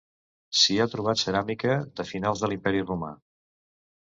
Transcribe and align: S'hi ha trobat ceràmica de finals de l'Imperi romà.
S'hi 0.61 0.77
ha 0.77 0.87
trobat 0.93 1.21
ceràmica 1.25 1.75
de 2.01 2.07
finals 2.13 2.43
de 2.45 2.51
l'Imperi 2.53 2.85
romà. 2.89 3.13